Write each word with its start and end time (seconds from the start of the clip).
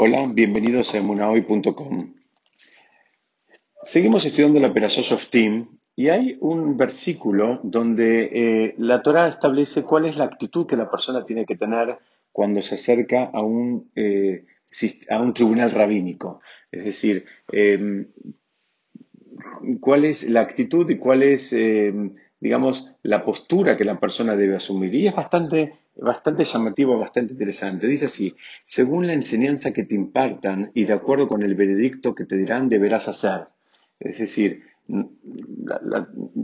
Hola, 0.00 0.30
bienvenidos 0.32 0.94
a 0.94 0.98
emunahoy.com. 0.98 2.14
Seguimos 3.82 4.24
estudiando 4.24 4.60
la 4.60 4.68
operación 4.68 5.04
Team 5.28 5.80
y 5.96 6.08
hay 6.08 6.36
un 6.38 6.76
versículo 6.76 7.58
donde 7.64 8.30
eh, 8.32 8.74
la 8.78 9.02
Torah 9.02 9.26
establece 9.26 9.82
cuál 9.82 10.06
es 10.06 10.16
la 10.16 10.22
actitud 10.22 10.68
que 10.68 10.76
la 10.76 10.88
persona 10.88 11.26
tiene 11.26 11.44
que 11.44 11.56
tener 11.56 11.98
cuando 12.30 12.62
se 12.62 12.76
acerca 12.76 13.24
a 13.24 13.42
un, 13.42 13.90
eh, 13.96 14.44
a 15.10 15.20
un 15.20 15.34
tribunal 15.34 15.72
rabínico. 15.72 16.42
Es 16.70 16.84
decir, 16.84 17.24
em, 17.50 18.06
cuál 19.80 20.04
es 20.04 20.22
la 20.30 20.42
actitud 20.42 20.88
y 20.88 20.96
cuál 20.96 21.24
es, 21.24 21.52
em, 21.52 22.14
digamos, 22.38 22.88
la 23.02 23.24
postura 23.24 23.76
que 23.76 23.84
la 23.84 23.98
persona 23.98 24.36
debe 24.36 24.54
asumir. 24.54 24.94
Y 24.94 25.08
es 25.08 25.16
bastante 25.16 25.72
bastante 25.98 26.44
llamativo, 26.44 26.98
bastante 26.98 27.32
interesante. 27.32 27.86
Dice 27.86 28.06
así, 28.06 28.34
según 28.64 29.06
la 29.06 29.14
enseñanza 29.14 29.72
que 29.72 29.84
te 29.84 29.94
impartan 29.94 30.70
y 30.74 30.84
de 30.84 30.92
acuerdo 30.92 31.28
con 31.28 31.42
el 31.42 31.54
veredicto 31.54 32.14
que 32.14 32.24
te 32.24 32.36
dirán, 32.36 32.68
deberás 32.68 33.08
hacer. 33.08 33.48
Es 34.00 34.18
decir, 34.18 34.62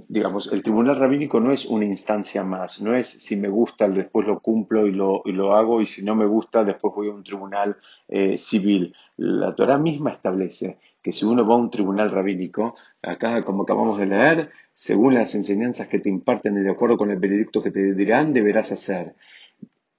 digamos, 0.09 0.53
el 0.53 0.63
tribunal 0.63 0.97
rabínico 0.99 1.41
no 1.41 1.51
es 1.53 1.65
una 1.65 1.87
instancia 1.87 2.45
más, 2.45 2.81
no 2.83 2.95
es 2.95 3.09
si 3.09 3.37
me 3.37 3.49
gusta, 3.49 3.89
después 3.89 4.27
lo 4.27 4.41
cumplo 4.41 4.87
y 4.87 4.93
lo, 4.93 5.23
y 5.25 5.33
lo 5.33 5.57
hago, 5.57 5.81
y 5.81 5.87
si 5.87 6.05
no 6.05 6.15
me 6.15 6.27
gusta, 6.27 6.63
después 6.63 6.95
voy 6.95 7.09
a 7.09 7.13
un 7.13 7.25
tribunal 7.25 7.77
eh, 8.09 8.37
civil. 8.37 8.95
La 9.17 9.55
Torah 9.55 9.79
misma 9.79 10.11
establece 10.11 10.79
que 11.03 11.13
si 11.13 11.25
uno 11.25 11.47
va 11.47 11.55
a 11.55 11.59
un 11.59 11.71
tribunal 11.71 12.11
rabínico, 12.11 12.75
acá 13.03 13.45
como 13.45 13.63
acabamos 13.63 13.99
de 13.99 14.07
leer, 14.07 14.51
según 14.75 15.15
las 15.15 15.35
enseñanzas 15.35 15.89
que 15.89 16.01
te 16.01 16.09
imparten 16.09 16.57
y 16.57 16.61
de 16.61 16.71
acuerdo 16.71 16.99
con 16.99 17.11
el 17.11 17.19
veredicto 17.19 17.63
que 17.63 17.71
te 17.71 17.95
dirán, 17.95 18.33
deberás 18.33 18.73
hacer. 18.73 19.15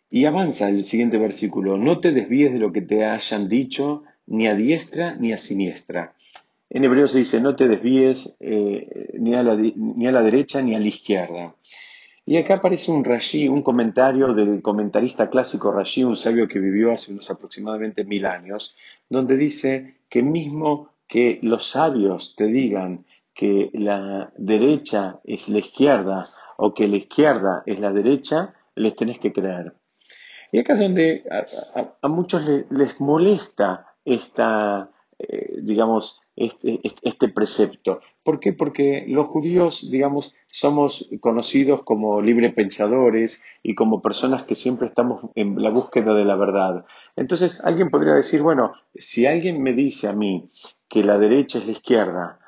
Y 0.10 0.26
avanza 0.26 0.70
el 0.70 0.86
siguiente 0.86 1.18
versículo, 1.18 1.78
no 1.78 2.00
te 2.00 2.12
desvíes 2.12 2.54
de 2.54 2.60
lo 2.60 2.72
que 2.72 2.82
te 2.82 3.06
hayan 3.06 3.50
dicho, 3.50 4.04
ni 4.28 4.48
a 4.48 4.56
diestra 4.56 5.16
ni 5.16 5.34
a 5.34 5.38
siniestra. 5.38 6.14
En 6.70 6.84
hebreo 6.84 7.08
se 7.08 7.20
dice, 7.20 7.40
no 7.40 7.56
te 7.56 7.68
desvíes 7.68 8.36
eh, 8.40 9.12
ni, 9.20 9.36
a 9.36 9.44
la, 9.44 9.56
ni, 9.56 10.08
a 10.08 10.12
la, 10.12 10.24
derecha 10.24 10.62
ni 10.62 10.76
a 10.76 10.80
la 10.80 10.88
izquierda. 10.88 11.56
Y 12.26 12.38
acá 12.38 12.56
aparece 12.56 12.92
un 12.92 13.04
Rashi, 13.04 13.48
un 13.48 13.62
comentario 13.62 14.34
del 14.34 14.62
comentarista 14.62 15.30
clásico 15.30 15.72
Rashi, 15.72 16.04
un 16.04 16.18
sabio 16.18 16.48
que 16.48 16.60
vivió 16.60 16.92
hace 16.92 17.12
unos 17.12 17.30
aproximadamente 17.30 18.04
mil 18.04 18.26
años, 18.26 18.76
donde 19.10 19.38
dice 19.38 19.98
que 20.10 20.24
mismo 20.24 20.90
que 21.08 21.40
los 21.44 21.70
sabios 21.70 22.36
te 22.36 22.48
digan 22.48 23.06
que 23.34 23.70
la 23.74 24.32
derecha 24.38 25.20
es 25.24 25.48
la 25.50 25.60
izquierda 25.60 26.30
o 26.58 26.74
que 26.74 26.88
la 26.88 26.98
izquierda 26.98 27.64
es 27.66 27.80
la 27.80 27.92
derecha, 27.92 28.56
les 28.76 28.96
tenés 28.96 29.20
que 29.20 29.32
creer. 29.32 29.74
Y 30.56 30.60
acá 30.60 30.76
es 30.76 30.80
donde 30.80 31.26
a, 32.02 32.08
muchos 32.08 32.42
les, 32.70 33.02
molesta 33.02 33.88
esta, 34.06 34.90
eh, 35.20 35.58
digamos, 35.62 36.22
este, 36.34 36.80
este, 37.02 37.28
precepto. 37.28 38.00
¿Por 38.24 38.40
qué? 38.40 38.54
Porque 38.54 39.04
los 39.06 39.28
judíos, 39.28 39.86
digamos, 39.92 40.34
somos 40.48 41.10
conocidos 41.20 41.84
como 41.84 42.22
librepensadores 42.22 43.44
y 43.64 43.76
como 43.76 44.02
personas 44.02 44.44
que 44.44 44.56
siempre 44.56 44.88
estamos 44.88 45.30
en 45.36 45.62
la 45.62 45.72
búsqueda 45.72 46.14
de 46.14 46.24
la 46.24 46.38
verdad. 46.38 46.86
Entonces, 47.18 47.60
alguien 47.66 47.90
podría 47.90 48.14
decir, 48.14 48.42
bueno, 48.42 48.76
si 48.96 49.26
alguien 49.26 49.62
me 49.62 49.74
dice 49.74 50.08
a 50.08 50.14
mí 50.14 50.50
que 50.88 51.04
la 51.04 51.18
derecha 51.18 51.58
es 51.58 51.66
la 51.66 51.74
izquierda 51.74 52.40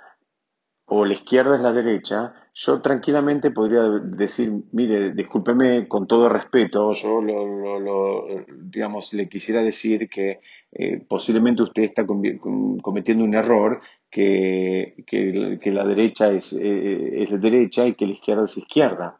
o 0.86 1.04
la 1.04 1.14
izquierda 1.14 1.58
es 1.58 1.62
la 1.62 1.74
derecha, 1.74 2.34
yo 2.60 2.82
tranquilamente 2.82 3.52
podría 3.52 3.84
decir, 3.84 4.52
mire, 4.72 5.14
discúlpeme 5.14 5.88
con 5.88 6.08
todo 6.08 6.28
respeto, 6.28 6.92
yo 6.94 7.22
lo, 7.22 8.26
digamos, 8.50 9.14
le 9.14 9.30
quisiera 9.30 9.62
decir 9.62 10.10
que 10.10 10.40
eh, 10.72 11.06
posiblemente 11.08 11.62
usted 11.62 11.84
está 11.84 12.04
cometiendo 12.08 13.24
un 13.24 13.36
error, 13.36 13.80
que, 14.10 14.96
que, 15.06 15.72
la 15.72 15.86
derecha 15.86 16.32
es, 16.32 16.52
eh, 16.54 17.22
es 17.22 17.40
derecha 17.40 17.86
y 17.86 17.94
que 17.94 18.08
la 18.08 18.14
izquierda 18.14 18.46
es 18.46 18.58
izquierda. 18.58 19.20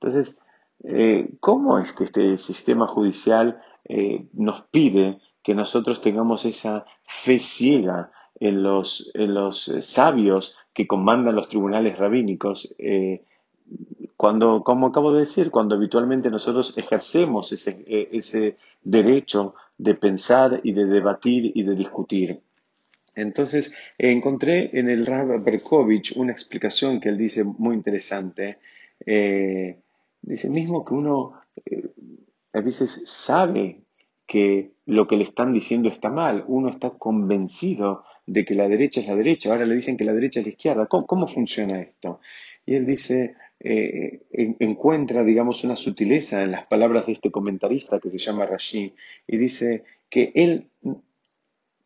Entonces, 0.00 0.40
eh, 0.82 1.28
¿cómo 1.38 1.78
es 1.78 1.92
que 1.92 2.04
este 2.04 2.36
sistema 2.38 2.88
judicial 2.88 3.60
nos 4.32 4.62
pide 4.72 5.18
que 5.42 5.54
nosotros 5.54 6.00
tengamos 6.00 6.44
esa 6.44 6.84
fe 7.24 7.38
ciega 7.38 8.10
en 8.40 8.62
los, 8.62 9.10
en 9.14 9.34
los 9.34 9.70
sabios 9.82 10.56
que 10.74 10.86
comandan 10.86 11.36
los 11.36 11.48
tribunales 11.48 11.98
rabínicos, 11.98 12.74
eh, 12.78 13.22
cuando, 14.16 14.62
como 14.62 14.88
acabo 14.88 15.12
de 15.12 15.20
decir, 15.20 15.50
cuando 15.50 15.74
habitualmente 15.74 16.30
nosotros 16.30 16.74
ejercemos 16.76 17.52
ese, 17.52 17.84
eh, 17.86 18.08
ese 18.12 18.56
derecho 18.82 19.54
de 19.78 19.94
pensar 19.94 20.60
y 20.62 20.72
de 20.72 20.86
debatir 20.86 21.52
y 21.54 21.62
de 21.62 21.74
discutir. 21.74 22.40
Entonces, 23.14 23.74
encontré 23.98 24.70
en 24.78 24.88
el 24.88 25.04
Rab 25.04 25.42
Berkovich 25.42 26.16
una 26.16 26.32
explicación 26.32 27.00
que 27.00 27.10
él 27.10 27.18
dice 27.18 27.44
muy 27.44 27.74
interesante. 27.74 28.58
Eh, 29.04 29.80
dice 30.22 30.48
mismo 30.48 30.84
que 30.84 30.94
uno 30.94 31.34
a 32.52 32.60
veces 32.60 33.02
sabe 33.04 33.82
que 34.26 34.72
lo 34.86 35.06
que 35.06 35.16
le 35.16 35.24
están 35.24 35.52
diciendo 35.52 35.88
está 35.88 36.08
mal, 36.08 36.44
uno 36.46 36.68
está 36.70 36.90
convencido 36.90 38.04
de 38.26 38.44
que 38.44 38.54
la 38.54 38.68
derecha 38.68 39.00
es 39.00 39.08
la 39.08 39.16
derecha, 39.16 39.50
ahora 39.50 39.66
le 39.66 39.74
dicen 39.74 39.96
que 39.96 40.04
la 40.04 40.12
derecha 40.12 40.40
es 40.40 40.46
la 40.46 40.52
izquierda. 40.52 40.86
¿Cómo, 40.86 41.26
funciona 41.26 41.80
esto? 41.80 42.20
Y 42.64 42.74
él 42.74 42.86
dice, 42.86 43.34
eh, 43.60 44.20
encuentra, 44.60 45.24
digamos, 45.24 45.64
una 45.64 45.76
sutileza 45.76 46.42
en 46.42 46.52
las 46.52 46.66
palabras 46.66 47.06
de 47.06 47.12
este 47.12 47.30
comentarista 47.30 47.98
que 47.98 48.10
se 48.10 48.18
llama 48.18 48.46
Rashi, 48.46 48.94
y 49.26 49.36
dice 49.36 49.84
que 50.08 50.32
él 50.34 50.68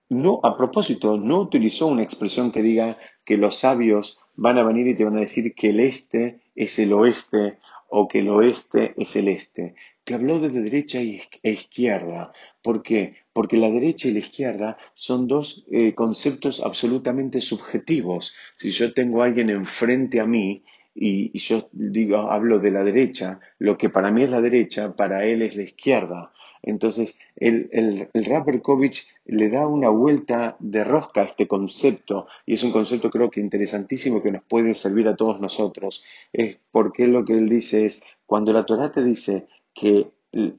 no, 0.09 0.41
a 0.43 0.57
propósito, 0.57 1.17
no 1.17 1.41
utilizó 1.41 1.87
una 1.89 2.03
expresión 2.03 2.53
que 2.53 2.63
diga 2.63 2.97
que 3.25 3.37
los 3.37 3.61
sabios 3.61 4.19
van 4.37 4.59
a 4.59 4.63
venir 4.63 4.87
y 4.87 4.95
te 4.95 5.05
van 5.05 5.17
a 5.17 5.21
decir 5.21 5.55
que 5.55 5.71
el 5.71 5.81
este 5.81 6.41
es 6.55 6.79
el 6.79 6.93
oeste 6.93 7.59
o 7.89 8.07
que 8.09 8.21
el 8.21 8.29
oeste 8.29 8.95
es 8.97 9.17
el 9.17 9.29
este. 9.29 9.75
Te 10.05 10.15
habló 10.15 10.39
de 10.39 10.51
derecha 10.51 11.01
e 11.01 11.29
izquierda. 11.43 12.33
¿Por 12.67 12.83
qué? 12.83 13.15
Porque 13.33 13.57
la 13.57 13.71
derecha 13.71 14.09
y 14.09 14.11
la 14.11 14.19
izquierda 14.19 14.77
son 14.97 15.29
dos 15.29 15.65
eh, 15.71 15.95
conceptos 15.95 16.61
absolutamente 16.61 17.41
subjetivos. 17.41 18.35
Si 18.59 18.73
yo 18.73 18.93
tengo 18.93 19.23
a 19.23 19.27
alguien 19.27 19.51
enfrente 19.51 20.19
a 20.19 20.27
mí 20.27 20.65
y, 20.93 21.39
yo 21.39 21.69
digo, 21.71 22.29
hablo 22.29 22.59
de 22.59 22.73
la 22.73 22.83
derecha, 22.83 23.39
lo 23.61 23.79
que 23.79 23.89
para 23.89 24.11
mí 24.11 24.25
es 24.25 24.31
la 24.31 24.41
derecha, 24.41 24.97
para 24.97 25.25
él 25.27 25.43
es 25.43 25.55
la 25.55 25.63
izquierda. 25.63 26.33
Entonces, 26.61 27.17
el, 27.37 27.69
el, 27.71 28.09
el 28.13 28.63
le 29.27 29.49
da 29.49 29.69
una 29.69 29.91
vuelta 29.91 30.57
de 30.59 30.83
rosca 30.83 31.21
a 31.21 31.27
este 31.27 31.47
concepto, 31.47 32.27
y 32.47 32.55
es 32.55 32.65
un 32.65 32.73
concepto 32.73 33.11
creo 33.11 33.31
que 33.31 33.39
interesantísimo 33.39 34.25
que 34.25 34.33
nos 34.33 34.43
puede 34.43 34.75
servir 34.75 35.07
a 35.07 35.15
todos 35.15 35.41
nosotros, 35.41 36.03
es 36.33 36.59
porque 36.73 37.07
lo 37.07 37.25
que 37.25 37.35
él 37.35 37.49
dice 37.49 37.85
es, 37.85 38.03
cuando 38.27 38.53
la 38.53 38.67
Torah 38.67 38.91
te 38.91 39.05
dice 39.05 39.47
que, 39.73 40.09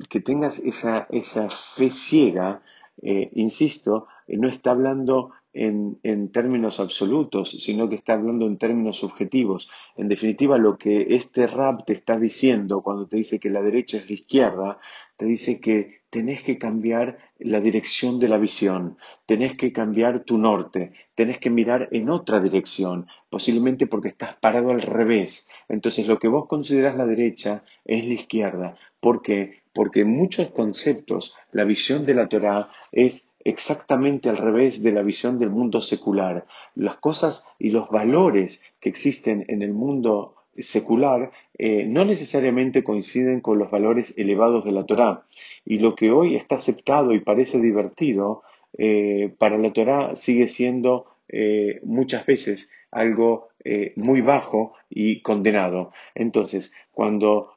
que 0.09 0.21
tengas 0.21 0.59
esa, 0.59 1.07
esa 1.09 1.49
fe 1.75 1.89
ciega, 1.89 2.61
eh, 3.01 3.29
insisto, 3.33 4.07
no 4.27 4.47
está 4.49 4.71
hablando 4.71 5.31
en, 5.53 5.97
en, 6.03 6.31
términos 6.31 6.79
absolutos, 6.79 7.49
sino 7.59 7.89
que 7.89 7.95
está 7.95 8.13
hablando 8.13 8.45
en 8.45 8.57
términos 8.57 8.97
subjetivos. 8.97 9.69
En 9.95 10.07
definitiva, 10.07 10.57
lo 10.57 10.77
que 10.77 11.07
este 11.15 11.47
rap 11.47 11.85
te 11.85 11.93
está 11.93 12.19
diciendo 12.19 12.81
cuando 12.81 13.07
te 13.07 13.17
dice 13.17 13.39
que 13.39 13.49
la 13.49 13.61
derecha 13.61 13.97
es 13.97 14.09
la 14.09 14.15
izquierda, 14.15 14.79
te 15.17 15.25
dice 15.25 15.59
que 15.59 16.01
tenés 16.09 16.43
que 16.43 16.57
cambiar 16.57 17.17
la 17.39 17.59
dirección 17.59 18.19
de 18.19 18.29
la 18.29 18.37
visión, 18.37 18.97
tenés 19.25 19.57
que 19.57 19.73
cambiar 19.73 20.23
tu 20.23 20.37
norte, 20.37 20.93
tenés 21.15 21.39
que 21.39 21.49
mirar 21.49 21.89
en 21.91 22.09
otra 22.09 22.39
dirección, 22.39 23.07
posiblemente 23.29 23.87
porque 23.87 24.09
estás 24.09 24.35
parado 24.37 24.69
al 24.69 24.81
revés. 24.81 25.49
Entonces 25.67 26.07
lo 26.07 26.19
que 26.19 26.27
vos 26.27 26.47
considerás 26.47 26.95
la 26.95 27.05
derecha 27.05 27.63
es 27.83 28.07
la 28.07 28.13
izquierda. 28.13 28.77
¿Por 28.99 29.21
qué? 29.21 29.63
Porque 29.77 30.01
en 30.01 30.09
muchos 30.09 30.49
conceptos 30.49 31.35
la 31.51 31.63
visión 31.63 32.07
de 32.07 32.15
la 32.15 32.27
Torah 32.27 32.71
es 32.91 33.31
exactamente 33.45 34.27
al 34.27 34.37
revés 34.37 34.81
de 34.81 34.91
la 34.91 35.03
visión 35.03 35.37
del 35.37 35.51
mundo 35.51 35.81
secular. 35.81 36.47
Las 36.73 36.97
cosas 36.97 37.45
y 37.59 37.69
los 37.69 37.87
valores 37.89 38.59
que 38.79 38.89
existen 38.89 39.45
en 39.47 39.61
el 39.61 39.73
mundo 39.73 40.33
secular 40.57 41.29
eh, 41.59 41.85
no 41.85 42.05
necesariamente 42.05 42.83
coinciden 42.83 43.39
con 43.39 43.59
los 43.59 43.69
valores 43.69 44.15
elevados 44.17 44.65
de 44.65 44.71
la 44.71 44.87
Torá. 44.87 45.25
Y 45.63 45.77
lo 45.77 45.93
que 45.93 46.09
hoy 46.09 46.35
está 46.35 46.55
aceptado 46.55 47.13
y 47.13 47.19
parece 47.19 47.61
divertido, 47.61 48.41
eh, 48.79 49.31
para 49.37 49.59
la 49.59 49.73
Torá 49.73 50.15
sigue 50.15 50.47
siendo 50.47 51.05
eh, 51.29 51.81
muchas 51.83 52.25
veces 52.25 52.67
algo 52.89 53.49
muy 53.97 54.21
bajo 54.21 54.75
y 54.89 55.21
condenado. 55.21 55.91
Entonces, 56.15 56.71
cuando 56.93 57.51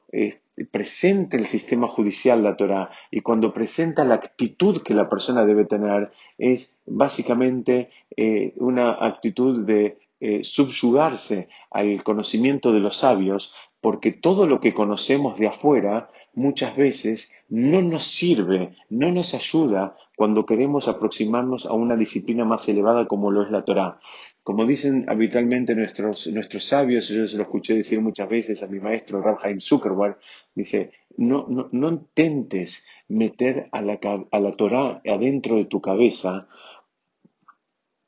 presenta 0.65 1.37
el 1.37 1.47
sistema 1.47 1.87
judicial 1.87 2.43
la 2.43 2.55
Torá 2.55 2.89
y 3.09 3.21
cuando 3.21 3.53
presenta 3.53 4.03
la 4.03 4.15
actitud 4.15 4.81
que 4.83 4.93
la 4.93 5.09
persona 5.09 5.45
debe 5.45 5.65
tener, 5.65 6.11
es 6.37 6.77
básicamente 6.85 7.89
una 8.57 8.93
actitud 9.05 9.65
de 9.65 9.97
eh, 10.23 10.43
subyugarse 10.43 11.49
al 11.71 12.03
conocimiento 12.03 12.71
de 12.71 12.79
los 12.79 12.99
sabios, 12.99 13.51
porque 13.81 14.11
todo 14.11 14.45
lo 14.45 14.59
que 14.59 14.71
conocemos 14.71 15.39
de 15.39 15.47
afuera 15.47 16.11
muchas 16.35 16.75
veces 16.75 17.31
no 17.49 17.81
nos 17.81 18.03
sirve, 18.03 18.75
no 18.87 19.11
nos 19.11 19.33
ayuda 19.33 19.97
cuando 20.15 20.45
queremos 20.45 20.87
aproximarnos 20.87 21.65
a 21.65 21.73
una 21.73 21.95
disciplina 21.95 22.45
más 22.45 22.69
elevada 22.69 23.07
como 23.07 23.31
lo 23.31 23.41
es 23.41 23.49
la 23.49 23.65
Torá. 23.65 23.99
Como 24.43 24.65
dicen 24.65 25.05
habitualmente 25.07 25.75
nuestros, 25.75 26.25
nuestros 26.27 26.67
sabios, 26.67 27.07
yo 27.09 27.27
se 27.27 27.37
lo 27.37 27.43
escuché 27.43 27.75
decir 27.75 28.01
muchas 28.01 28.27
veces 28.27 28.63
a 28.63 28.67
mi 28.67 28.79
maestro 28.79 29.21
Rabhaim 29.21 29.59
Zuckerberg, 29.59 30.17
dice, 30.55 30.91
no, 31.17 31.45
no, 31.47 31.69
no 31.71 31.89
intentes 31.89 32.83
meter 33.07 33.67
a 33.71 33.81
la, 33.81 33.99
a 34.31 34.39
la 34.39 34.51
Torá 34.53 35.01
adentro 35.05 35.57
de 35.57 35.65
tu 35.65 35.79
cabeza 35.79 36.47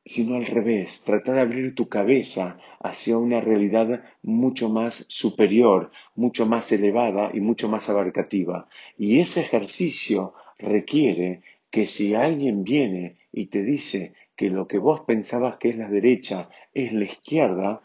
sino 0.06 0.36
al 0.36 0.46
revés, 0.46 1.02
trata 1.06 1.34
de 1.34 1.40
abrir 1.40 1.76
tu 1.76 1.88
cabeza 1.88 2.58
hacia 2.82 3.18
una 3.18 3.40
realidad 3.40 4.04
mucho 4.22 4.70
más 4.70 5.06
superior, 5.08 5.92
mucho 6.16 6.46
más 6.46 6.72
elevada 6.72 7.32
y 7.34 7.40
mucho 7.40 7.70
más 7.70 7.90
abarcativa. 7.90 8.68
Y 8.98 9.20
ese 9.20 9.42
ejercicio 9.42 10.34
requiere 10.58 11.42
que 11.72 11.88
si 11.88 12.16
alguien 12.16 12.64
viene 12.64 13.18
y 13.32 13.48
te 13.48 13.64
dice 13.64 14.14
que 14.36 14.50
lo 14.50 14.68
que 14.68 14.78
vos 14.78 15.02
pensabas 15.02 15.58
que 15.58 15.70
es 15.70 15.78
la 15.78 15.90
derecha 15.90 16.50
es 16.74 16.94
la 16.94 17.06
izquierda, 17.06 17.82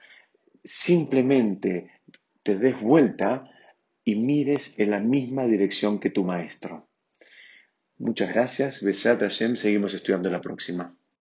simplemente 0.65 1.91
te 2.43 2.57
des 2.57 2.81
vuelta 2.81 3.51
y 4.05 4.17
mires 4.17 4.75
en 4.79 4.91
la 4.91 5.01
misma 5.01 5.47
dirección 5.47 6.01
que 6.01 6.11
tu 6.11 6.25
maestro. 6.25 6.89
Muchas 7.99 8.29
gracias. 8.31 8.83
Besat 8.83 9.21
Hashem. 9.21 9.57
Seguimos 9.57 9.93
estudiando 9.93 10.31
la 10.31 10.41
próxima. 10.41 10.98